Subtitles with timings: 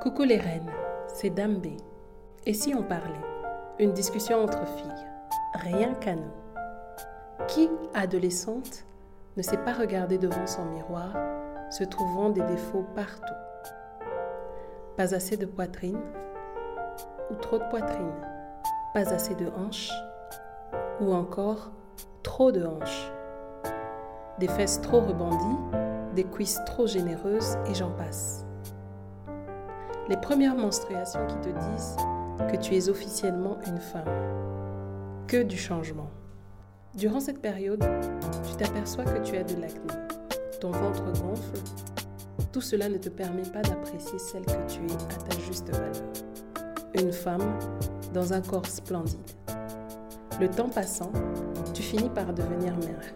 [0.00, 0.72] Coucou les reines,
[1.08, 1.66] c'est Dame B.
[2.46, 3.20] Et si on parlait?
[3.78, 5.06] Une discussion entre filles,
[5.52, 6.32] rien qu'à nous.
[7.46, 8.86] Qui, adolescente,
[9.36, 11.12] ne s'est pas regardé devant son miroir,
[11.70, 13.34] se trouvant des défauts partout?
[14.96, 16.00] Pas assez de poitrine
[17.30, 18.14] ou trop de poitrine?
[18.94, 19.92] Pas assez de hanches
[21.02, 21.72] ou encore
[22.22, 23.12] trop de hanches?
[24.38, 25.76] Des fesses trop rebondies,
[26.14, 28.46] des cuisses trop généreuses et j'en passe
[30.10, 31.96] les premières menstruations qui te disent
[32.50, 34.08] que tu es officiellement une femme.
[35.28, 36.10] Que du changement.
[36.96, 37.84] Durant cette période,
[38.42, 39.94] tu t'aperçois que tu as de l'acné.
[40.60, 41.60] Ton ventre gonfle.
[42.50, 46.02] Tout cela ne te permet pas d'apprécier celle que tu es à ta juste valeur.
[47.00, 47.56] Une femme
[48.12, 49.20] dans un corps splendide.
[50.40, 51.12] Le temps passant,
[51.72, 53.14] tu finis par devenir mère.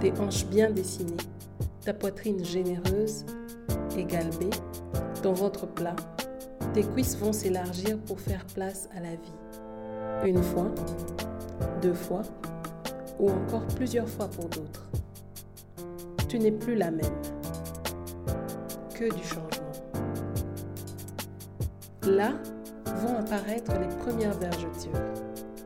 [0.00, 1.16] Tes hanches bien dessinées,
[1.84, 3.26] ta poitrine généreuse
[3.96, 4.50] et galbée
[5.22, 5.96] ton ventre plat,
[6.74, 10.28] tes cuisses vont s'élargir pour faire place à la vie.
[10.30, 10.70] Une fois,
[11.82, 12.22] deux fois,
[13.18, 14.88] ou encore plusieurs fois pour d'autres.
[16.28, 17.06] Tu n'es plus la même.
[18.94, 19.48] Que du changement.
[22.04, 22.32] Là
[22.96, 24.90] vont apparaître les premières vergetures,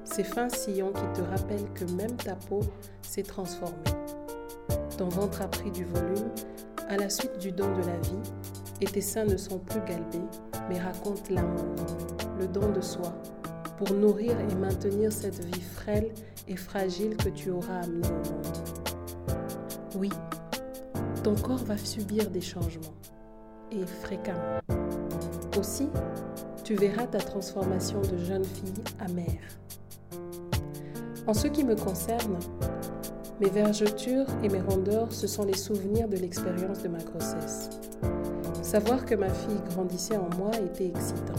[0.04, 2.60] ces fins sillons qui te rappellent que même ta peau
[3.00, 3.76] s'est transformée.
[4.98, 6.30] Ton ventre a pris du volume
[6.92, 8.30] à la suite du don de la vie
[8.82, 10.26] et tes seins ne sont plus galbés,
[10.68, 11.74] mais racontent l'amour,
[12.38, 13.14] le don de soi,
[13.78, 16.10] pour nourrir et maintenir cette vie frêle
[16.48, 18.58] et fragile que tu auras amenée au monde.
[19.96, 20.10] Oui,
[21.24, 22.94] ton corps va subir des changements,
[23.70, 24.60] et fréquemment.
[25.58, 25.88] Aussi,
[26.62, 29.48] tu verras ta transformation de jeune fille à mère.
[31.26, 32.38] En ce qui me concerne,
[33.42, 37.70] mes vergetures et mes rondeurs, ce sont les souvenirs de l'expérience de ma grossesse.
[38.62, 41.34] Savoir que ma fille grandissait en moi était excitant.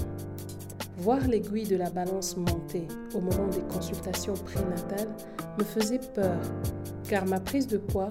[0.97, 5.15] Voir l'aiguille de la balance monter au moment des consultations prénatales
[5.57, 6.37] me faisait peur,
[7.07, 8.09] car ma prise de poids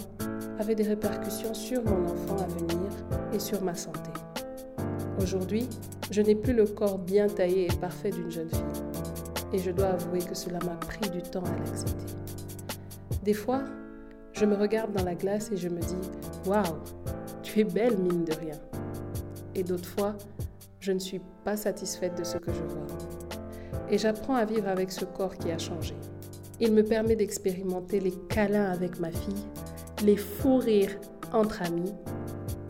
[0.59, 2.91] avait des répercussions sur mon enfant à venir
[3.35, 4.11] et sur ma santé.
[5.21, 5.69] Aujourd'hui,
[6.11, 8.83] je n'ai plus le corps bien taillé et parfait d'une jeune fille,
[9.53, 12.15] et je dois avouer que cela m'a pris du temps à l'accepter.
[13.23, 13.63] Des fois,
[14.43, 15.95] je me regarde dans la glace et je me dis
[16.49, 16.65] Waouh,
[17.45, 18.59] tu es belle, mine de rien
[19.55, 20.17] et d'autres fois,
[20.81, 22.87] je ne suis pas satisfaite de ce que je vois.
[23.89, 25.95] Et j'apprends à vivre avec ce corps qui a changé.
[26.59, 29.47] Il me permet d'expérimenter les câlins avec ma fille,
[30.05, 30.99] les fous rires
[31.33, 31.95] entre amis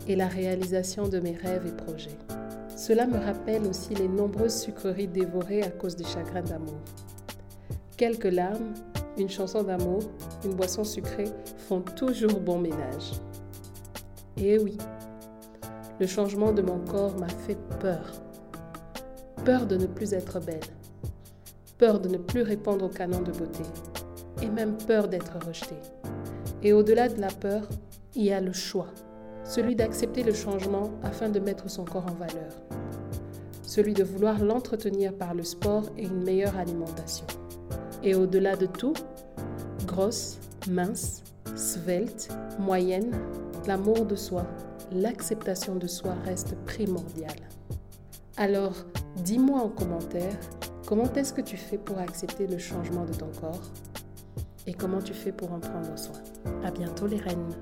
[0.07, 2.19] et la réalisation de mes rêves et projets.
[2.75, 6.81] Cela me rappelle aussi les nombreuses sucreries dévorées à cause des chagrins d'amour.
[7.97, 8.73] Quelques larmes,
[9.17, 9.99] une chanson d'amour,
[10.43, 11.31] une boisson sucrée
[11.67, 13.11] font toujours bon ménage.
[14.37, 14.77] Et oui,
[15.99, 18.03] le changement de mon corps m'a fait peur.
[19.45, 20.59] Peur de ne plus être belle.
[21.77, 23.63] Peur de ne plus répondre au canon de beauté.
[24.41, 25.79] Et même peur d'être rejetée.
[26.63, 27.67] Et au-delà de la peur,
[28.15, 28.87] il y a le choix.
[29.43, 32.51] Celui d'accepter le changement afin de mettre son corps en valeur.
[33.61, 37.25] Celui de vouloir l'entretenir par le sport et une meilleure alimentation.
[38.03, 38.93] Et au-delà de tout,
[39.85, 40.37] grosse,
[40.69, 41.23] mince,
[41.55, 43.11] svelte, moyenne,
[43.65, 44.45] l'amour de soi,
[44.91, 47.39] l'acceptation de soi reste primordiale.
[48.35, 48.73] Alors,
[49.23, 50.37] dis-moi en commentaire
[50.85, 53.71] comment est-ce que tu fais pour accepter le changement de ton corps?
[54.67, 56.21] Et comment tu fais pour en prendre soin?
[56.63, 57.53] À bientôt les reines.